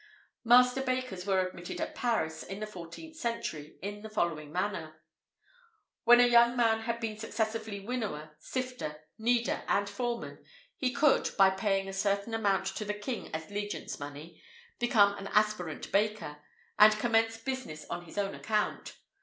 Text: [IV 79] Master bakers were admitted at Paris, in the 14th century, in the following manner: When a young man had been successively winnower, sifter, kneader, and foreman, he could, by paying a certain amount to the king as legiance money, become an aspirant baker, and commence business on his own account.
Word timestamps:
[IV 0.45 0.51
79] 0.65 0.65
Master 0.65 0.81
bakers 0.81 1.25
were 1.27 1.45
admitted 1.45 1.79
at 1.79 1.93
Paris, 1.93 2.41
in 2.41 2.59
the 2.59 2.65
14th 2.65 3.13
century, 3.13 3.77
in 3.83 4.01
the 4.01 4.09
following 4.09 4.51
manner: 4.51 4.99
When 6.05 6.19
a 6.19 6.25
young 6.25 6.57
man 6.57 6.79
had 6.79 6.99
been 6.99 7.19
successively 7.19 7.79
winnower, 7.81 8.31
sifter, 8.39 8.99
kneader, 9.19 9.61
and 9.67 9.87
foreman, 9.87 10.43
he 10.75 10.91
could, 10.91 11.29
by 11.37 11.51
paying 11.51 11.87
a 11.87 11.93
certain 11.93 12.33
amount 12.33 12.65
to 12.77 12.83
the 12.83 12.95
king 12.95 13.29
as 13.31 13.51
legiance 13.51 13.99
money, 13.99 14.41
become 14.79 15.15
an 15.19 15.27
aspirant 15.33 15.91
baker, 15.91 16.37
and 16.79 16.93
commence 16.93 17.37
business 17.37 17.85
on 17.87 18.05
his 18.05 18.17
own 18.17 18.33
account. 18.33 18.97